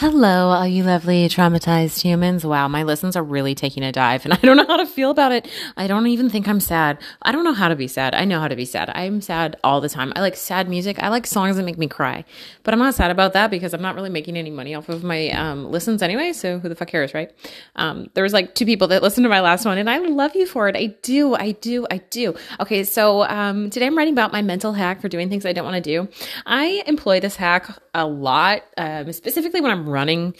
Hello, 0.00 0.50
all 0.50 0.64
you 0.64 0.84
lovely 0.84 1.28
traumatized 1.28 2.02
humans. 2.02 2.46
Wow, 2.46 2.68
my 2.68 2.84
listens 2.84 3.16
are 3.16 3.22
really 3.24 3.56
taking 3.56 3.82
a 3.82 3.90
dive 3.90 4.24
and 4.24 4.32
I 4.32 4.36
don't 4.36 4.56
know 4.56 4.64
how 4.64 4.76
to 4.76 4.86
feel 4.86 5.10
about 5.10 5.32
it. 5.32 5.48
I 5.76 5.88
don't 5.88 6.06
even 6.06 6.30
think 6.30 6.46
I'm 6.46 6.60
sad. 6.60 6.98
I 7.22 7.32
don't 7.32 7.42
know 7.42 7.52
how 7.52 7.66
to 7.66 7.74
be 7.74 7.88
sad. 7.88 8.14
I 8.14 8.24
know 8.24 8.38
how 8.38 8.46
to 8.46 8.54
be 8.54 8.64
sad. 8.64 8.92
I'm 8.94 9.20
sad 9.20 9.56
all 9.64 9.80
the 9.80 9.88
time. 9.88 10.12
I 10.14 10.20
like 10.20 10.36
sad 10.36 10.68
music. 10.68 11.02
I 11.02 11.08
like 11.08 11.26
songs 11.26 11.56
that 11.56 11.64
make 11.64 11.78
me 11.78 11.88
cry. 11.88 12.24
But 12.62 12.74
I'm 12.74 12.78
not 12.78 12.94
sad 12.94 13.10
about 13.10 13.32
that 13.32 13.50
because 13.50 13.74
I'm 13.74 13.82
not 13.82 13.96
really 13.96 14.08
making 14.08 14.36
any 14.36 14.50
money 14.50 14.72
off 14.72 14.88
of 14.88 15.02
my 15.02 15.30
um, 15.30 15.68
listens 15.68 16.00
anyway. 16.00 16.32
So 16.32 16.60
who 16.60 16.68
the 16.68 16.76
fuck 16.76 16.86
cares, 16.86 17.12
right? 17.12 17.32
Um, 17.74 18.08
there 18.14 18.22
was 18.22 18.32
like 18.32 18.54
two 18.54 18.66
people 18.66 18.86
that 18.86 19.02
listened 19.02 19.24
to 19.24 19.28
my 19.28 19.40
last 19.40 19.64
one 19.64 19.78
and 19.78 19.90
I 19.90 19.98
love 19.98 20.36
you 20.36 20.46
for 20.46 20.68
it. 20.68 20.76
I 20.76 20.94
do. 21.02 21.34
I 21.34 21.50
do. 21.50 21.88
I 21.90 21.96
do. 22.10 22.36
Okay, 22.60 22.84
so 22.84 23.24
um, 23.24 23.68
today 23.68 23.86
I'm 23.86 23.98
writing 23.98 24.14
about 24.14 24.30
my 24.30 24.42
mental 24.42 24.74
hack 24.74 25.00
for 25.00 25.08
doing 25.08 25.28
things 25.28 25.44
I 25.44 25.52
don't 25.52 25.64
want 25.64 25.82
to 25.82 25.90
do. 25.90 26.08
I 26.46 26.84
employ 26.86 27.18
this 27.18 27.34
hack 27.34 27.68
a 27.94 28.06
lot, 28.06 28.62
um, 28.76 29.12
specifically 29.12 29.60
when 29.60 29.72
I'm 29.72 29.87
running 29.90 30.34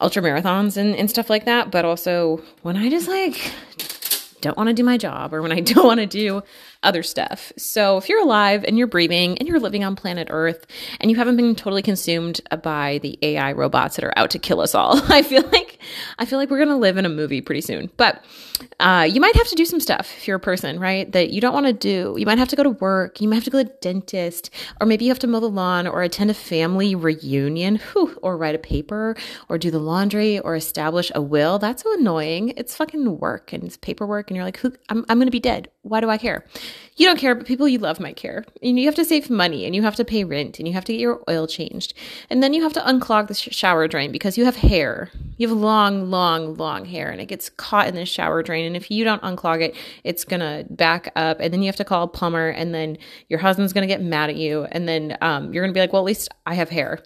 ultra 0.00 0.22
marathons 0.22 0.76
and, 0.76 0.94
and 0.94 1.08
stuff 1.08 1.30
like 1.30 1.46
that, 1.46 1.70
but 1.70 1.84
also 1.84 2.42
when 2.62 2.76
I 2.76 2.90
just 2.90 3.08
like 3.08 3.52
don't 4.40 4.56
want 4.56 4.68
to 4.68 4.74
do 4.74 4.84
my 4.84 4.96
job 4.96 5.34
or 5.34 5.42
when 5.42 5.52
I 5.52 5.60
don't 5.60 5.86
want 5.86 6.00
to 6.00 6.06
do 6.06 6.42
other 6.82 7.02
stuff. 7.02 7.52
So 7.56 7.96
if 7.96 8.08
you're 8.08 8.22
alive 8.22 8.64
and 8.64 8.78
you're 8.78 8.86
breathing 8.86 9.38
and 9.38 9.48
you're 9.48 9.60
living 9.60 9.84
on 9.84 9.96
planet 9.96 10.28
Earth 10.30 10.66
and 11.00 11.10
you 11.10 11.16
haven't 11.16 11.36
been 11.36 11.54
totally 11.54 11.82
consumed 11.82 12.40
by 12.62 12.98
the 13.02 13.18
AI 13.22 13.52
robots 13.52 13.96
that 13.96 14.04
are 14.04 14.16
out 14.16 14.30
to 14.30 14.38
kill 14.38 14.60
us 14.60 14.74
all, 14.74 15.00
I 15.12 15.22
feel 15.22 15.42
like 15.50 15.75
I 16.18 16.24
feel 16.24 16.38
like 16.38 16.50
we're 16.50 16.58
gonna 16.58 16.76
live 16.78 16.96
in 16.96 17.06
a 17.06 17.10
movie 17.10 17.40
pretty 17.40 17.60
soon. 17.60 17.90
But 17.96 18.24
uh, 18.80 19.08
you 19.10 19.20
might 19.20 19.36
have 19.36 19.48
to 19.48 19.54
do 19.54 19.64
some 19.64 19.80
stuff 19.80 20.12
if 20.16 20.26
you're 20.26 20.36
a 20.36 20.40
person, 20.40 20.78
right? 20.80 21.10
That 21.12 21.30
you 21.30 21.40
don't 21.40 21.54
want 21.54 21.66
to 21.66 21.72
do. 21.72 22.14
You 22.18 22.26
might 22.26 22.38
have 22.38 22.48
to 22.48 22.56
go 22.56 22.62
to 22.62 22.70
work. 22.70 23.20
You 23.20 23.28
might 23.28 23.36
have 23.36 23.44
to 23.44 23.50
go 23.50 23.62
to 23.62 23.68
the 23.68 23.74
dentist, 23.80 24.50
or 24.80 24.86
maybe 24.86 25.04
you 25.04 25.10
have 25.10 25.18
to 25.20 25.26
mow 25.26 25.40
the 25.40 25.48
lawn, 25.48 25.86
or 25.86 26.02
attend 26.02 26.30
a 26.30 26.34
family 26.34 26.94
reunion, 26.94 27.76
whew, 27.92 28.18
or 28.22 28.36
write 28.36 28.54
a 28.54 28.58
paper, 28.58 29.16
or 29.48 29.58
do 29.58 29.70
the 29.70 29.78
laundry, 29.78 30.38
or 30.40 30.56
establish 30.56 31.10
a 31.14 31.22
will. 31.22 31.58
That's 31.58 31.82
so 31.82 31.92
annoying. 31.94 32.54
It's 32.56 32.76
fucking 32.76 33.18
work 33.18 33.52
and 33.52 33.64
it's 33.64 33.76
paperwork, 33.76 34.30
and 34.30 34.36
you're 34.36 34.44
like, 34.44 34.58
who? 34.58 34.72
I'm 34.88 35.04
I'm 35.08 35.18
gonna 35.18 35.30
be 35.30 35.40
dead. 35.40 35.70
Why 35.82 36.00
do 36.00 36.10
I 36.10 36.18
care? 36.18 36.44
You 36.98 37.06
don't 37.06 37.18
care, 37.18 37.34
but 37.34 37.46
people 37.46 37.68
you 37.68 37.78
love 37.78 38.00
might 38.00 38.16
care. 38.16 38.44
And 38.62 38.80
you 38.80 38.86
have 38.86 38.94
to 38.94 39.04
save 39.04 39.28
money, 39.28 39.66
and 39.66 39.74
you 39.74 39.82
have 39.82 39.96
to 39.96 40.04
pay 40.04 40.24
rent, 40.24 40.58
and 40.58 40.66
you 40.66 40.72
have 40.72 40.84
to 40.86 40.92
get 40.92 41.00
your 41.00 41.22
oil 41.28 41.46
changed, 41.46 41.92
and 42.30 42.42
then 42.42 42.54
you 42.54 42.62
have 42.62 42.72
to 42.72 42.80
unclog 42.80 43.28
the 43.28 43.34
sh- 43.34 43.48
shower 43.52 43.86
drain 43.86 44.10
because 44.12 44.38
you 44.38 44.46
have 44.46 44.56
hair. 44.56 45.10
You 45.36 45.48
have 45.48 45.56
long, 45.56 46.10
long, 46.10 46.54
long 46.54 46.86
hair, 46.86 47.10
and 47.10 47.20
it 47.20 47.26
gets 47.26 47.50
caught 47.50 47.86
in 47.86 47.94
the 47.94 48.06
shower 48.06 48.42
drain. 48.42 48.64
And 48.64 48.76
if 48.76 48.90
you 48.90 49.04
don't 49.04 49.20
unclog 49.22 49.60
it, 49.60 49.76
it's 50.04 50.24
gonna 50.24 50.64
back 50.70 51.12
up, 51.16 51.38
and 51.38 51.52
then 51.52 51.60
you 51.60 51.66
have 51.66 51.76
to 51.76 51.84
call 51.84 52.04
a 52.04 52.08
plumber, 52.08 52.48
and 52.48 52.74
then 52.74 52.96
your 53.28 53.40
husband's 53.40 53.74
gonna 53.74 53.86
get 53.86 54.02
mad 54.02 54.30
at 54.30 54.36
you, 54.36 54.64
and 54.72 54.88
then 54.88 55.18
um, 55.20 55.52
you're 55.52 55.62
gonna 55.62 55.74
be 55.74 55.80
like, 55.80 55.92
"Well, 55.92 56.00
at 56.00 56.06
least 56.06 56.30
I 56.46 56.54
have 56.54 56.70
hair." 56.70 57.02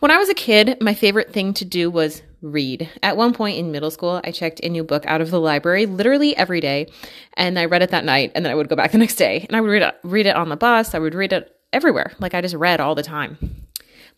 When 0.00 0.10
I 0.10 0.16
was 0.16 0.28
a 0.28 0.34
kid, 0.34 0.78
my 0.80 0.94
favorite 0.94 1.32
thing 1.32 1.54
to 1.54 1.64
do 1.64 1.90
was 1.90 2.22
read. 2.42 2.88
At 3.02 3.16
one 3.16 3.32
point 3.32 3.58
in 3.58 3.72
middle 3.72 3.90
school, 3.90 4.20
I 4.24 4.30
checked 4.30 4.60
a 4.62 4.68
new 4.68 4.84
book 4.84 5.04
out 5.06 5.20
of 5.20 5.30
the 5.30 5.40
library 5.40 5.86
literally 5.86 6.36
every 6.36 6.60
day, 6.60 6.86
and 7.34 7.58
I 7.58 7.64
read 7.64 7.82
it 7.82 7.90
that 7.90 8.04
night, 8.04 8.32
and 8.34 8.44
then 8.44 8.52
I 8.52 8.54
would 8.54 8.68
go 8.68 8.76
back 8.76 8.92
the 8.92 8.98
next 8.98 9.16
day, 9.16 9.44
and 9.48 9.56
I 9.56 9.60
would 9.60 9.70
read 9.70 9.82
it, 9.82 9.94
read 10.02 10.26
it 10.26 10.36
on 10.36 10.48
the 10.48 10.56
bus. 10.56 10.94
I 10.94 10.98
would 10.98 11.14
read 11.14 11.32
it 11.32 11.54
everywhere. 11.72 12.12
Like 12.18 12.34
I 12.34 12.40
just 12.40 12.54
read 12.54 12.80
all 12.80 12.94
the 12.94 13.02
time. 13.02 13.67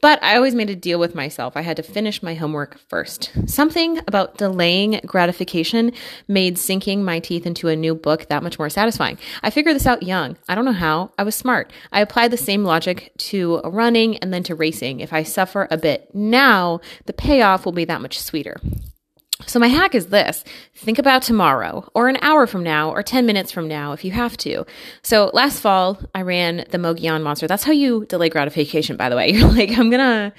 But 0.00 0.22
I 0.22 0.36
always 0.36 0.54
made 0.54 0.70
a 0.70 0.76
deal 0.76 0.98
with 0.98 1.14
myself. 1.14 1.56
I 1.56 1.60
had 1.60 1.76
to 1.76 1.82
finish 1.82 2.22
my 2.22 2.34
homework 2.34 2.78
first. 2.88 3.30
Something 3.46 3.98
about 4.06 4.38
delaying 4.38 5.00
gratification 5.04 5.92
made 6.26 6.58
sinking 6.58 7.04
my 7.04 7.18
teeth 7.18 7.46
into 7.46 7.68
a 7.68 7.76
new 7.76 7.94
book 7.94 8.26
that 8.28 8.42
much 8.42 8.58
more 8.58 8.70
satisfying. 8.70 9.18
I 9.42 9.50
figured 9.50 9.76
this 9.76 9.86
out 9.86 10.02
young. 10.02 10.36
I 10.48 10.54
don't 10.54 10.64
know 10.64 10.72
how. 10.72 11.12
I 11.18 11.22
was 11.22 11.34
smart. 11.34 11.70
I 11.92 12.00
applied 12.00 12.30
the 12.30 12.36
same 12.38 12.64
logic 12.64 13.12
to 13.18 13.60
running 13.60 14.16
and 14.18 14.32
then 14.32 14.42
to 14.44 14.54
racing. 14.54 15.00
If 15.00 15.12
I 15.12 15.22
suffer 15.22 15.68
a 15.70 15.76
bit 15.76 16.14
now, 16.14 16.80
the 17.04 17.12
payoff 17.12 17.64
will 17.64 17.72
be 17.72 17.84
that 17.84 18.00
much 18.00 18.18
sweeter. 18.18 18.56
So, 19.50 19.58
my 19.58 19.66
hack 19.66 19.96
is 19.96 20.06
this 20.06 20.44
think 20.76 21.00
about 21.00 21.22
tomorrow, 21.22 21.90
or 21.92 22.08
an 22.08 22.18
hour 22.22 22.46
from 22.46 22.62
now, 22.62 22.92
or 22.92 23.02
10 23.02 23.26
minutes 23.26 23.50
from 23.50 23.66
now 23.66 23.90
if 23.90 24.04
you 24.04 24.12
have 24.12 24.36
to. 24.36 24.64
So, 25.02 25.28
last 25.34 25.58
fall, 25.58 25.98
I 26.14 26.22
ran 26.22 26.66
the 26.70 26.78
Mogollon 26.78 27.24
Monster. 27.24 27.48
That's 27.48 27.64
how 27.64 27.72
you 27.72 28.06
delay 28.06 28.28
gratification, 28.28 28.96
by 28.96 29.08
the 29.08 29.16
way. 29.16 29.30
You're 29.32 29.50
like, 29.50 29.76
I'm 29.76 29.90
gonna 29.90 30.32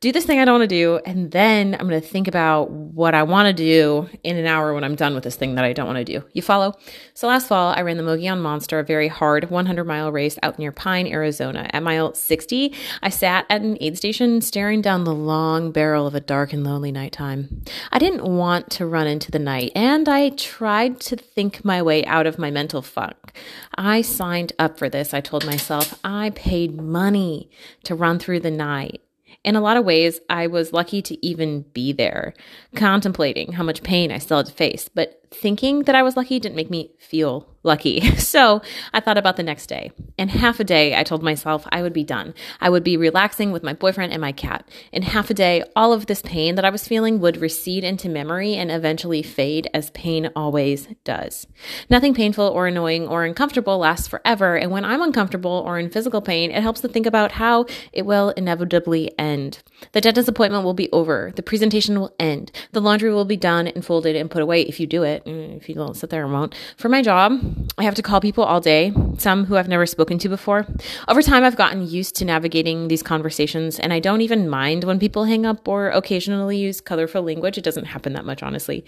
do 0.00 0.12
this 0.12 0.24
thing 0.24 0.38
I 0.38 0.44
don't 0.44 0.60
want 0.60 0.70
to 0.70 0.76
do, 0.76 1.00
and 1.04 1.32
then 1.32 1.74
I'm 1.74 1.88
going 1.88 2.00
to 2.00 2.06
think 2.06 2.28
about 2.28 2.70
what 2.70 3.16
I 3.16 3.24
want 3.24 3.46
to 3.48 3.52
do 3.52 4.08
in 4.22 4.36
an 4.36 4.46
hour 4.46 4.72
when 4.72 4.84
I'm 4.84 4.94
done 4.94 5.12
with 5.12 5.24
this 5.24 5.34
thing 5.34 5.56
that 5.56 5.64
I 5.64 5.72
don't 5.72 5.86
want 5.86 5.98
to 5.98 6.04
do. 6.04 6.24
You 6.32 6.40
follow? 6.40 6.74
So 7.14 7.26
last 7.26 7.48
fall, 7.48 7.74
I 7.76 7.82
ran 7.82 7.96
the 7.96 8.04
Mogollon 8.04 8.40
Monster, 8.40 8.78
a 8.78 8.84
very 8.84 9.08
hard 9.08 9.50
100 9.50 9.84
mile 9.84 10.12
race 10.12 10.38
out 10.44 10.56
near 10.56 10.70
Pine, 10.70 11.08
Arizona. 11.08 11.68
At 11.72 11.82
mile 11.82 12.14
60, 12.14 12.72
I 13.02 13.08
sat 13.08 13.44
at 13.50 13.62
an 13.62 13.76
aid 13.80 13.96
station 13.96 14.40
staring 14.40 14.82
down 14.82 15.02
the 15.02 15.14
long 15.14 15.72
barrel 15.72 16.06
of 16.06 16.14
a 16.14 16.20
dark 16.20 16.52
and 16.52 16.62
lonely 16.62 16.92
nighttime. 16.92 17.64
I 17.90 17.98
didn't 17.98 18.22
want 18.22 18.47
to 18.70 18.86
run 18.86 19.06
into 19.06 19.30
the 19.30 19.38
night, 19.38 19.72
and 19.74 20.08
I 20.08 20.30
tried 20.30 21.00
to 21.00 21.16
think 21.16 21.64
my 21.64 21.82
way 21.82 22.04
out 22.04 22.26
of 22.26 22.38
my 22.38 22.50
mental 22.50 22.82
funk. 22.82 23.32
I 23.74 24.02
signed 24.02 24.52
up 24.58 24.78
for 24.78 24.88
this. 24.88 25.14
I 25.14 25.20
told 25.20 25.44
myself 25.44 25.98
I 26.02 26.30
paid 26.30 26.80
money 26.80 27.50
to 27.84 27.94
run 27.94 28.18
through 28.18 28.40
the 28.40 28.50
night. 28.50 29.02
In 29.44 29.56
a 29.56 29.60
lot 29.60 29.76
of 29.76 29.84
ways, 29.84 30.20
I 30.28 30.46
was 30.46 30.72
lucky 30.72 31.00
to 31.02 31.26
even 31.26 31.62
be 31.72 31.92
there, 31.92 32.34
contemplating 32.74 33.52
how 33.52 33.62
much 33.62 33.82
pain 33.82 34.10
I 34.10 34.18
still 34.18 34.38
had 34.38 34.46
to 34.46 34.52
face. 34.52 34.88
But 34.88 35.22
thinking 35.30 35.84
that 35.84 35.94
I 35.94 36.02
was 36.02 36.16
lucky 36.16 36.40
didn't 36.40 36.56
make 36.56 36.70
me 36.70 36.92
feel 36.98 37.48
lucky. 37.62 38.02
So 38.28 38.60
I 38.92 39.00
thought 39.00 39.16
about 39.16 39.36
the 39.36 39.42
next 39.42 39.68
day. 39.68 39.90
In 40.18 40.28
half 40.28 40.60
a 40.60 40.64
day, 40.64 40.94
I 40.94 41.02
told 41.02 41.22
myself 41.22 41.66
I 41.72 41.80
would 41.80 41.94
be 41.94 42.04
done. 42.04 42.34
I 42.60 42.68
would 42.68 42.84
be 42.84 42.96
relaxing 42.96 43.52
with 43.52 43.62
my 43.62 43.72
boyfriend 43.72 44.12
and 44.12 44.20
my 44.20 44.32
cat. 44.32 44.68
In 44.92 45.02
half 45.02 45.30
a 45.30 45.34
day, 45.34 45.64
all 45.74 45.94
of 45.94 46.06
this 46.06 46.20
pain 46.20 46.54
that 46.56 46.64
I 46.64 46.70
was 46.70 46.86
feeling 46.86 47.20
would 47.20 47.38
recede 47.38 47.84
into 47.84 48.08
memory 48.08 48.54
and 48.54 48.70
eventually 48.70 49.22
fade 49.22 49.70
as 49.72 49.90
pain 49.90 50.30
always 50.36 50.88
does. 51.04 51.46
Nothing 51.88 52.12
painful 52.12 52.44
or 52.44 52.66
annoying 52.66 53.08
or 53.08 53.24
uncomfortable 53.24 53.78
lasts 53.78 54.08
forever. 54.08 54.56
And 54.56 54.70
when 54.70 54.84
I'm 54.84 55.00
uncomfortable 55.00 55.62
or 55.64 55.78
in 55.78 55.88
physical 55.88 56.20
pain, 56.20 56.50
it 56.50 56.62
helps 56.62 56.82
to 56.82 56.88
think 56.88 57.06
about 57.06 57.32
how 57.32 57.64
it 57.92 58.04
will 58.04 58.30
inevitably 58.30 59.18
end. 59.18 59.62
The 59.92 60.00
dentist 60.00 60.28
appointment 60.28 60.64
will 60.64 60.74
be 60.74 60.90
over. 60.92 61.32
The 61.34 61.42
presentation 61.42 61.98
will 62.00 62.14
end. 62.18 62.52
The 62.72 62.80
laundry 62.80 63.12
will 63.12 63.24
be 63.24 63.36
done 63.36 63.66
and 63.66 63.84
folded 63.84 64.16
and 64.16 64.30
put 64.30 64.42
away 64.42 64.62
if 64.62 64.80
you 64.80 64.86
do 64.86 65.02
it. 65.02 65.24
Mm, 65.24 65.56
if 65.56 65.68
you 65.68 65.74
don't 65.74 65.96
sit 65.96 66.10
there 66.10 66.24
and 66.24 66.32
won't. 66.32 66.54
For 66.76 66.88
my 66.88 67.02
job, 67.02 67.40
I 67.78 67.84
have 67.84 67.94
to 67.94 68.02
call 68.02 68.20
people 68.20 68.44
all 68.44 68.60
day, 68.60 68.92
some 69.18 69.46
who 69.46 69.56
I've 69.56 69.68
never 69.68 69.86
spoken 69.86 70.18
to 70.18 70.28
before. 70.28 70.66
Over 71.06 71.22
time, 71.22 71.44
I've 71.44 71.56
gotten 71.56 71.88
used 71.88 72.16
to 72.16 72.24
navigating 72.24 72.88
these 72.88 73.02
conversations, 73.02 73.78
and 73.78 73.92
I 73.92 74.00
don't 74.00 74.20
even 74.20 74.48
mind 74.48 74.84
when 74.84 74.98
people 74.98 75.24
hang 75.24 75.46
up 75.46 75.66
or 75.66 75.90
occasionally 75.90 76.58
use 76.58 76.80
colorful 76.80 77.22
language. 77.22 77.58
It 77.58 77.64
doesn't 77.64 77.86
happen 77.86 78.12
that 78.14 78.24
much, 78.24 78.42
honestly. 78.42 78.84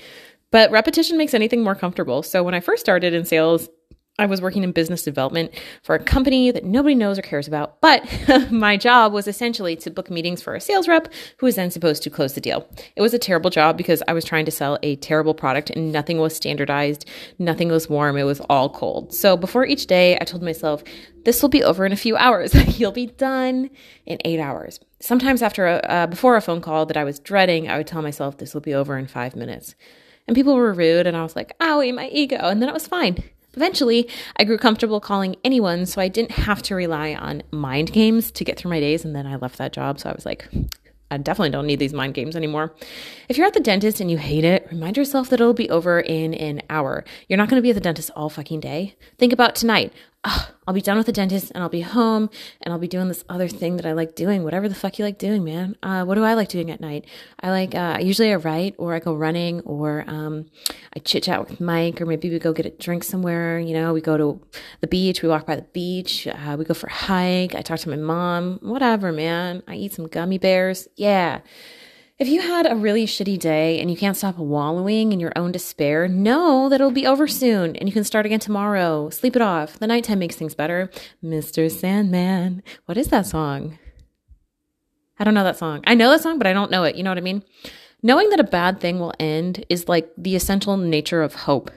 But 0.51 0.71
repetition 0.71 1.17
makes 1.17 1.35
anything 1.35 1.63
more 1.63 1.77
comfortable. 1.77 2.23
So 2.23 2.43
when 2.43 2.55
I 2.55 2.61
first 2.61 2.81
started 2.81 3.15
in 3.15 3.25
sales, 3.25 3.69
I 4.21 4.27
was 4.27 4.43
working 4.43 4.63
in 4.63 4.73
business 4.73 5.03
development 5.03 5.51
for 5.83 5.95
a 5.95 5.99
company 5.99 6.51
that 6.51 6.63
nobody 6.63 6.95
knows 6.95 7.19
or 7.19 7.23
cares 7.23 7.49
about, 7.49 7.81
but 7.81 8.05
my 8.51 8.77
job 8.77 9.15
was 9.15 9.27
essentially 9.27 9.77
to 9.77 9.91
book 9.91 10.11
meetings 10.11 10.43
for 10.43 10.55
a 10.55 10.61
sales 10.61 10.87
rep 10.87 11.09
who 11.39 11.47
was 11.47 11.55
then 11.55 11.71
supposed 11.71 12.03
to 12.03 12.11
close 12.11 12.35
the 12.35 12.41
deal. 12.43 12.69
It 12.97 13.01
was 13.01 13.15
a 13.15 13.19
terrible 13.19 13.49
job 13.49 13.79
because 13.79 14.03
I 14.07 14.13
was 14.13 14.27
trying 14.27 14.45
to 14.45 14.51
sell 14.51 14.79
a 14.83 14.97
terrible 14.97 15.33
product 15.33 15.71
and 15.71 15.91
nothing 15.91 16.19
was 16.19 16.37
standardized, 16.37 17.09
nothing 17.39 17.69
was 17.69 17.89
warm, 17.89 18.19
it 18.19 18.25
was 18.25 18.41
all 18.51 18.69
cold. 18.69 19.15
So 19.15 19.39
before 19.39 19.65
each 19.65 19.87
day, 19.87 20.19
I 20.21 20.25
told 20.25 20.43
myself, 20.43 20.85
this 21.25 21.41
will 21.41 21.49
be 21.49 21.65
over 21.65 21.87
in 21.87 21.93
a 21.93 21.97
few 21.97 22.15
hours. 22.19 22.55
You'll 22.79 22.93
be 22.93 23.07
done 23.07 23.71
in 24.05 24.19
eight 24.27 24.39
hours. 24.39 24.81
Sometimes 25.01 25.41
after 25.41 25.67
a, 25.67 25.77
uh, 25.77 26.07
before 26.07 26.37
a 26.37 26.43
phone 26.43 26.61
call 26.61 26.85
that 26.85 26.97
I 26.99 27.05
was 27.05 27.19
dreading, 27.19 27.71
I 27.71 27.79
would 27.79 27.87
tell 27.87 28.03
myself 28.03 28.37
this 28.37 28.53
will 28.53 28.61
be 28.61 28.75
over 28.75 28.99
in 28.99 29.07
five 29.07 29.35
minutes. 29.35 29.75
And 30.29 30.35
people 30.35 30.55
were 30.55 30.75
rude, 30.75 31.07
and 31.07 31.17
I 31.17 31.23
was 31.23 31.35
like, 31.35 31.59
owie, 31.59 31.95
my 31.95 32.09
ego. 32.09 32.37
And 32.37 32.61
then 32.61 32.69
it 32.69 32.75
was 32.75 32.87
fine. 32.87 33.25
Eventually, 33.55 34.09
I 34.37 34.45
grew 34.45 34.59
comfortable 34.59 35.01
calling 35.01 35.37
anyone, 35.45 35.87
so 35.87 36.01
I 36.01 36.09
didn't 36.09 36.33
have 36.33 36.63
to 36.63 36.75
rely 36.75 37.15
on 37.15 37.43
mind 37.51 37.93
games 37.93 38.31
to 38.33 38.45
get 38.45 38.59
through 38.59 38.71
my 38.71 38.81
days. 38.81 39.05
And 39.05 39.15
then 39.15 39.27
I 39.27 39.37
left 39.37 39.59
that 39.59 39.73
job, 39.73 39.99
so 39.99 40.09
I 40.09 40.13
was 40.13 40.25
like, 40.25 40.49
I 41.11 41.17
definitely 41.19 41.51
don't 41.51 41.67
need 41.67 41.81
these 41.81 41.93
mind 41.93 42.15
games 42.15 42.37
anymore. 42.37 42.73
If 43.29 43.37
you're 43.37 43.47
at 43.47 43.55
the 43.55 43.61
dentist 43.61 44.01
and 44.01 44.09
you 44.09 44.19
hate 44.19 44.45
it, 44.45 44.69
remind 44.71 44.97
yourself 44.97 45.29
that 45.31 45.41
it'll 45.41 45.53
be 45.53 45.69
over 45.69 45.99
in 45.99 46.35
an 46.35 46.63
hour. 46.71 47.05
You're 47.29 47.37
not 47.37 47.49
going 47.49 47.59
to 47.61 47.63
be 47.63 47.71
at 47.71 47.75
the 47.75 47.81
dentist 47.81 48.13
all 48.15 48.31
fucking 48.31 48.61
day. 48.61 48.95
Think 49.19 49.33
about 49.33 49.57
tonight 49.57 49.93
oh, 50.25 50.51
I'll 50.67 50.75
be 50.75 50.83
done 50.83 50.99
with 50.99 51.07
the 51.07 51.13
dentist 51.13 51.51
and 51.55 51.63
I'll 51.63 51.71
be 51.71 51.81
home 51.81 52.31
and 52.61 52.73
I'll 52.73 52.79
be 52.79 52.89
doing 52.89 53.09
this 53.09 53.25
other 53.29 53.49
thing 53.49 53.77
that 53.77 53.87
I 53.87 53.93
like 53.93 54.15
doing, 54.15 54.45
whatever 54.45 54.69
the 54.69 54.75
fuck 54.75 54.99
you 54.99 55.05
like 55.05 55.19
doing, 55.19 55.45
man. 55.45 55.77
Uh, 55.83 56.05
what 56.05 56.17
do 56.17 56.25
I 56.25 56.35
like 56.35 56.49
doing 56.49 56.71
at 56.71 56.81
night? 56.81 57.07
I 57.41 57.51
like, 57.51 57.75
uh, 57.75 57.99
usually 58.01 58.33
I 58.33 58.37
write 58.37 58.75
or 58.77 58.95
I 58.95 58.99
go 58.99 59.15
running 59.15 59.61
or 59.61 60.05
um, 60.07 60.47
I 60.95 60.99
chit 61.01 61.25
chat 61.25 61.49
with 61.49 61.61
Mike 61.61 62.01
or 62.01 62.07
maybe 62.07 62.29
we 62.29 62.39
go 62.39 62.53
get 62.53 62.67
a 62.67 62.71
drink 62.71 63.03
somewhere. 63.05 63.59
You 63.59 63.73
know, 63.73 63.95
we 63.95 64.01
go 64.01 64.17
to 64.17 64.41
the 64.81 64.87
beach, 64.87 65.23
we 65.23 65.29
walk 65.29 65.47
by 65.47 65.57
the 65.57 65.63
beach, 65.63 66.27
uh, 66.27 66.57
we 66.59 66.65
go 66.65 66.75
for 66.75 66.89
a 66.89 66.93
hike. 66.93 67.55
I 67.55 67.63
talk 67.63 67.79
to 67.81 67.91
my 67.91 67.97
mom, 67.97 68.59
whatever, 68.63 69.13
man. 69.13 69.63
I 69.67 69.75
eat 69.75 69.95
some 69.95 70.07
gummy 70.07 70.39
bears. 70.39 70.87
Yeah. 70.97 71.41
If 72.21 72.29
you 72.29 72.43
had 72.43 72.71
a 72.71 72.77
really 72.77 73.07
shitty 73.07 73.39
day 73.39 73.81
and 73.81 73.91
you 73.91 73.97
can't 73.97 74.15
stop 74.15 74.37
wallowing 74.37 75.13
in 75.13 75.21
your 75.21 75.33
own 75.37 75.53
despair, 75.53 76.07
know 76.07 76.69
that 76.69 76.75
it'll 76.75 76.91
be 76.91 77.07
over 77.07 77.27
soon 77.27 77.75
and 77.77 77.89
you 77.89 77.95
can 77.95 78.05
start 78.05 78.27
again 78.27 78.41
tomorrow. 78.41 79.09
Sleep 79.09 79.37
it 79.37 79.41
off. 79.41 79.79
The 79.79 79.87
nighttime 79.87 80.19
makes 80.19 80.37
things 80.37 80.55
better. 80.55 80.91
Mr. 81.25 81.71
Sandman. 81.71 82.63
What 82.85 82.99
is 82.99 83.09
that 83.09 83.25
song? 83.25 83.79
I 85.19 85.25
don't 85.25 85.33
know 85.33 85.45
that 85.45 85.57
song. 85.57 85.81
I 85.87 85.95
know 85.95 86.11
that 86.11 86.21
song, 86.21 86.37
but 86.37 86.47
I 86.47 86.53
don't 86.53 86.71
know 86.71 86.85
it. 86.85 86.95
You 86.95 87.05
know 87.05 87.11
what 87.11 87.17
I 87.17 87.23
mean? 87.23 87.43
Knowing 88.03 88.29
that 88.29 88.39
a 88.39 88.45
bad 88.45 88.81
thing 88.81 88.99
will 89.01 89.15
end 89.19 89.65
is 89.71 89.89
like 89.89 90.11
the 90.19 90.37
essential 90.37 90.77
nature 90.77 91.23
of 91.23 91.35
hope. 91.35 91.71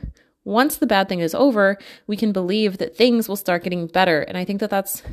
Once 0.44 0.75
the 0.75 0.86
bad 0.86 1.07
thing 1.07 1.22
is 1.22 1.34
over, 1.34 1.78
we 2.06 2.18
can 2.18 2.34
believe 2.34 2.80
that 2.80 2.98
things 2.98 3.30
will 3.30 3.38
start 3.38 3.63
getting 3.63 3.88
better. 3.88 4.24
And 4.24 4.38
I 4.38 4.44
think 4.44 4.60
that 4.60 4.69
that's 4.69 5.04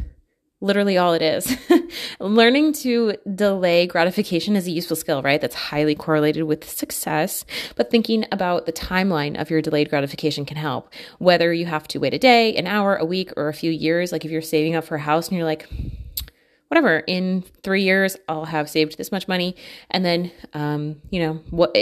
literally 0.60 0.98
all 0.98 1.12
it 1.14 1.22
is. 1.22 1.56
Learning 2.20 2.72
to 2.74 3.14
delay 3.34 3.86
gratification 3.86 4.56
is 4.56 4.66
a 4.66 4.70
useful 4.70 4.96
skill, 4.96 5.22
right? 5.22 5.40
That's 5.40 5.54
highly 5.54 5.94
correlated 5.94 6.44
with 6.44 6.68
success. 6.68 7.44
But 7.76 7.90
thinking 7.90 8.26
about 8.30 8.66
the 8.66 8.72
timeline 8.72 9.40
of 9.40 9.50
your 9.50 9.62
delayed 9.62 9.90
gratification 9.90 10.44
can 10.44 10.56
help. 10.56 10.92
Whether 11.18 11.52
you 11.52 11.66
have 11.66 11.88
to 11.88 11.98
wait 11.98 12.14
a 12.14 12.18
day, 12.18 12.54
an 12.56 12.66
hour, 12.66 12.96
a 12.96 13.04
week, 13.04 13.32
or 13.36 13.48
a 13.48 13.54
few 13.54 13.70
years, 13.70 14.12
like 14.12 14.24
if 14.24 14.30
you're 14.30 14.42
saving 14.42 14.74
up 14.74 14.84
for 14.84 14.96
a 14.96 15.00
house 15.00 15.28
and 15.28 15.36
you're 15.36 15.46
like, 15.46 15.68
whatever, 16.68 17.02
in 17.06 17.42
three 17.62 17.82
years, 17.82 18.16
I'll 18.28 18.44
have 18.44 18.70
saved 18.70 18.96
this 18.96 19.10
much 19.10 19.26
money. 19.26 19.56
And 19.90 20.04
then, 20.04 20.30
um, 20.54 21.02
you 21.10 21.20
know, 21.20 21.34
what 21.50 21.72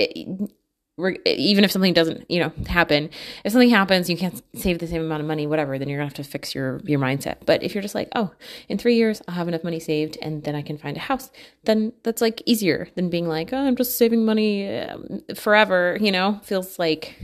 even 1.24 1.64
if 1.64 1.70
something 1.70 1.92
doesn't, 1.92 2.28
you 2.30 2.40
know, 2.40 2.52
happen, 2.66 3.10
if 3.44 3.52
something 3.52 3.70
happens, 3.70 4.10
you 4.10 4.16
can't 4.16 4.42
save 4.54 4.78
the 4.78 4.86
same 4.86 5.02
amount 5.02 5.20
of 5.20 5.26
money, 5.26 5.46
whatever, 5.46 5.78
then 5.78 5.88
you're 5.88 5.98
gonna 5.98 6.08
have 6.08 6.14
to 6.14 6.24
fix 6.24 6.54
your 6.54 6.80
your 6.84 6.98
mindset. 6.98 7.36
But 7.46 7.62
if 7.62 7.74
you're 7.74 7.82
just 7.82 7.94
like, 7.94 8.08
oh, 8.14 8.32
in 8.68 8.78
three 8.78 8.96
years 8.96 9.22
I'll 9.28 9.34
have 9.34 9.48
enough 9.48 9.64
money 9.64 9.80
saved, 9.80 10.18
and 10.20 10.42
then 10.44 10.54
I 10.54 10.62
can 10.62 10.78
find 10.78 10.96
a 10.96 11.00
house, 11.00 11.30
then 11.64 11.92
that's 12.02 12.20
like 12.20 12.42
easier 12.46 12.88
than 12.94 13.10
being 13.10 13.28
like, 13.28 13.52
oh, 13.52 13.58
I'm 13.58 13.76
just 13.76 13.96
saving 13.98 14.24
money 14.24 14.78
um, 14.80 15.22
forever. 15.34 15.96
You 16.00 16.12
know, 16.12 16.40
feels 16.42 16.78
like 16.78 17.16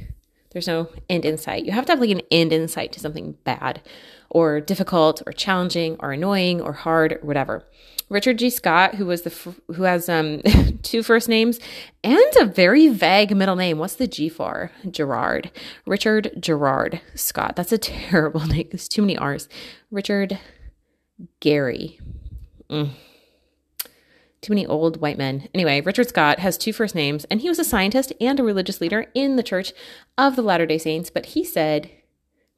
there's 0.50 0.68
no 0.68 0.88
end 1.10 1.24
in 1.24 1.36
sight. 1.36 1.64
You 1.64 1.72
have 1.72 1.86
to 1.86 1.92
have 1.92 2.00
like 2.00 2.10
an 2.10 2.22
end 2.30 2.52
in 2.52 2.68
sight 2.68 2.92
to 2.92 3.00
something 3.00 3.36
bad, 3.44 3.82
or 4.34 4.60
difficult, 4.60 5.22
or 5.26 5.32
challenging, 5.32 5.96
or 6.00 6.12
annoying, 6.12 6.60
or 6.60 6.72
hard, 6.72 7.12
or 7.12 7.20
whatever. 7.22 7.64
Richard 8.10 8.38
G. 8.38 8.50
Scott, 8.50 8.96
who 8.96 9.06
was 9.06 9.22
the 9.22 9.54
who 9.74 9.84
has 9.84 10.08
um 10.08 10.42
two 10.82 11.02
first 11.02 11.28
names 11.28 11.58
and 12.02 12.20
a 12.38 12.44
very 12.44 12.88
vague 12.88 13.34
middle 13.34 13.56
name. 13.56 13.78
What's 13.78 13.94
the 13.94 14.06
G 14.06 14.28
for? 14.28 14.70
Gerard. 14.90 15.50
Richard 15.86 16.32
Gerard 16.38 17.00
Scott. 17.14 17.56
That's 17.56 17.72
a 17.72 17.78
terrible 18.10 18.44
name. 18.44 18.68
There's 18.70 18.88
too 18.88 19.02
many 19.02 19.16
R's. 19.16 19.48
Richard 19.90 20.38
Gary. 21.40 21.98
Mm. 22.68 22.90
Too 24.42 24.52
many 24.52 24.66
old 24.66 25.00
white 25.00 25.16
men. 25.16 25.48
Anyway, 25.54 25.80
Richard 25.80 26.08
Scott 26.08 26.40
has 26.40 26.58
two 26.58 26.74
first 26.74 26.94
names, 26.94 27.24
and 27.26 27.40
he 27.40 27.48
was 27.48 27.58
a 27.58 27.64
scientist 27.64 28.12
and 28.20 28.38
a 28.38 28.44
religious 28.44 28.78
leader 28.80 29.06
in 29.14 29.36
the 29.36 29.42
Church 29.42 29.72
of 30.18 30.36
the 30.36 30.42
Latter 30.42 30.66
day 30.66 30.76
Saints. 30.76 31.08
But 31.08 31.26
he 31.26 31.44
said, 31.44 31.90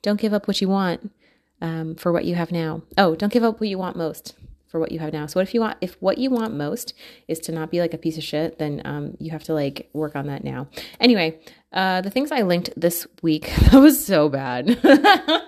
Don't 0.02 0.20
give 0.20 0.32
up 0.32 0.49
what 0.49 0.61
you 0.61 0.69
want 0.69 1.12
um, 1.60 1.94
for 1.94 2.12
what 2.12 2.24
you 2.24 2.34
have 2.34 2.52
now. 2.52 2.82
Oh, 2.98 3.14
don't 3.14 3.32
give 3.32 3.44
up 3.44 3.60
what 3.60 3.68
you 3.68 3.78
want 3.78 3.96
most 3.96 4.34
for 4.68 4.80
what 4.80 4.92
you 4.92 4.98
have 4.98 5.12
now. 5.12 5.26
So 5.26 5.40
what 5.40 5.48
if 5.48 5.54
you 5.54 5.60
want 5.60 5.78
if 5.80 5.96
what 6.00 6.18
you 6.18 6.30
want 6.30 6.54
most 6.54 6.92
is 7.28 7.38
to 7.40 7.52
not 7.52 7.70
be 7.70 7.80
like 7.80 7.94
a 7.94 7.98
piece 7.98 8.18
of 8.18 8.24
shit, 8.24 8.58
then 8.58 8.82
um, 8.84 9.16
you 9.18 9.30
have 9.30 9.44
to 9.44 9.54
like 9.54 9.88
work 9.92 10.16
on 10.16 10.26
that 10.26 10.44
now. 10.44 10.68
Anyway, 11.00 11.38
uh, 11.72 12.00
the 12.00 12.10
things 12.10 12.32
I 12.32 12.42
linked 12.42 12.70
this 12.76 13.06
week 13.22 13.52
that 13.70 13.80
was 13.80 14.04
so 14.04 14.28
bad. 14.28 14.78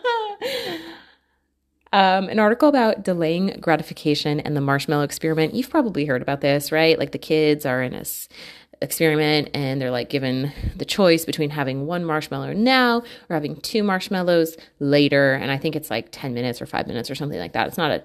Um, 1.92 2.28
an 2.28 2.38
article 2.38 2.68
about 2.68 3.02
delaying 3.02 3.56
gratification 3.60 4.40
and 4.40 4.54
the 4.54 4.60
marshmallow 4.60 5.04
experiment. 5.04 5.54
You've 5.54 5.70
probably 5.70 6.04
heard 6.04 6.20
about 6.20 6.42
this, 6.42 6.70
right? 6.70 6.98
Like 6.98 7.12
the 7.12 7.18
kids 7.18 7.64
are 7.64 7.82
in 7.82 7.92
this 7.92 8.28
experiment 8.80 9.50
and 9.54 9.80
they're 9.80 9.90
like 9.90 10.08
given 10.08 10.52
the 10.76 10.84
choice 10.84 11.24
between 11.24 11.50
having 11.50 11.86
one 11.86 12.04
marshmallow 12.04 12.52
now 12.52 13.02
or 13.28 13.34
having 13.34 13.56
two 13.56 13.82
marshmallows 13.82 14.56
later. 14.78 15.34
And 15.34 15.50
I 15.50 15.58
think 15.58 15.74
it's 15.74 15.90
like 15.90 16.08
10 16.10 16.34
minutes 16.34 16.62
or 16.62 16.66
five 16.66 16.86
minutes 16.86 17.10
or 17.10 17.14
something 17.14 17.38
like 17.38 17.52
that. 17.52 17.68
It's 17.68 17.78
not 17.78 17.90
a 17.90 18.04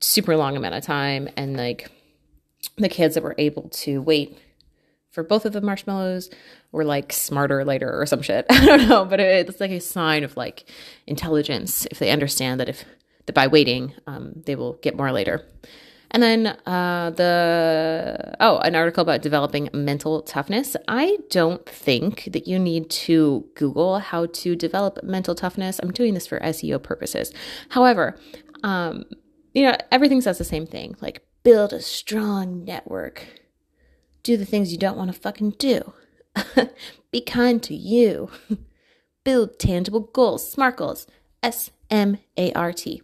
super 0.00 0.36
long 0.36 0.56
amount 0.56 0.74
of 0.74 0.82
time 0.82 1.28
and 1.36 1.56
like 1.56 1.90
the 2.76 2.88
kids 2.88 3.14
that 3.14 3.22
were 3.22 3.34
able 3.38 3.68
to 3.70 4.02
wait 4.02 4.38
for 5.10 5.24
both 5.24 5.44
of 5.44 5.52
the 5.52 5.60
marshmallows 5.60 6.30
were 6.72 6.84
like 6.84 7.12
smarter 7.12 7.64
later 7.64 8.00
or 8.00 8.06
some 8.06 8.22
shit. 8.22 8.46
I 8.50 8.64
don't 8.64 8.88
know, 8.88 9.04
but 9.04 9.20
it's 9.20 9.60
like 9.60 9.70
a 9.70 9.80
sign 9.80 10.22
of 10.22 10.36
like 10.36 10.64
intelligence 11.06 11.86
if 11.90 11.98
they 11.98 12.10
understand 12.10 12.60
that 12.60 12.68
if 12.68 12.84
that 13.26 13.34
by 13.34 13.46
waiting, 13.46 13.94
um, 14.06 14.32
they 14.46 14.54
will 14.54 14.74
get 14.74 14.96
more 14.96 15.12
later. 15.12 15.44
And 16.12 16.22
then 16.22 16.46
uh, 16.66 17.10
the 17.10 18.34
oh, 18.40 18.58
an 18.58 18.74
article 18.74 19.02
about 19.02 19.22
developing 19.22 19.68
mental 19.72 20.22
toughness. 20.22 20.76
I 20.88 21.18
don't 21.30 21.64
think 21.68 22.28
that 22.32 22.48
you 22.48 22.58
need 22.58 22.90
to 22.90 23.46
Google 23.54 24.00
how 24.00 24.26
to 24.26 24.56
develop 24.56 25.02
mental 25.04 25.34
toughness. 25.34 25.78
I'm 25.80 25.92
doing 25.92 26.14
this 26.14 26.26
for 26.26 26.40
SEO 26.40 26.82
purposes. 26.82 27.32
However, 27.68 28.18
um, 28.64 29.04
you 29.54 29.62
know, 29.62 29.76
everything 29.92 30.20
says 30.20 30.38
the 30.38 30.44
same 30.44 30.66
thing 30.66 30.96
like 31.00 31.22
build 31.42 31.72
a 31.72 31.80
strong 31.80 32.64
network, 32.64 33.26
do 34.22 34.36
the 34.36 34.44
things 34.44 34.72
you 34.72 34.78
don't 34.78 34.96
want 34.96 35.12
to 35.12 35.18
fucking 35.18 35.50
do, 35.58 35.92
be 37.12 37.20
kind 37.20 37.62
to 37.62 37.74
you, 37.74 38.30
build 39.24 39.58
tangible 39.58 40.00
goals, 40.00 40.50
SMART 40.50 40.76
goals, 40.76 41.06
S 41.42 41.70
M 41.90 42.18
A 42.36 42.52
R 42.52 42.72
T. 42.72 43.02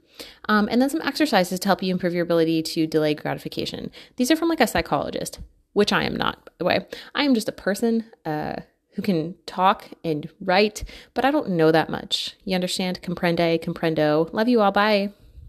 Um, 0.48 0.68
and 0.70 0.80
then 0.80 0.88
some 0.88 1.02
exercises 1.02 1.60
to 1.60 1.68
help 1.68 1.82
you 1.82 1.92
improve 1.92 2.14
your 2.14 2.22
ability 2.22 2.62
to 2.62 2.86
delay 2.86 3.14
gratification. 3.14 3.90
These 4.16 4.30
are 4.30 4.36
from 4.36 4.48
like 4.48 4.60
a 4.60 4.66
psychologist, 4.66 5.40
which 5.74 5.92
I 5.92 6.04
am 6.04 6.16
not, 6.16 6.44
by 6.44 6.52
the 6.58 6.64
way. 6.64 6.86
I 7.14 7.24
am 7.24 7.34
just 7.34 7.48
a 7.48 7.52
person 7.52 8.06
uh, 8.24 8.56
who 8.94 9.02
can 9.02 9.34
talk 9.44 9.90
and 10.02 10.28
write, 10.40 10.84
but 11.12 11.24
I 11.24 11.30
don't 11.30 11.50
know 11.50 11.70
that 11.70 11.90
much. 11.90 12.34
You 12.44 12.54
understand? 12.54 13.02
Comprende, 13.02 13.62
comprendo. 13.62 14.32
Love 14.32 14.48
you 14.48 14.62
all. 14.62 14.72
Bye. 14.72 15.12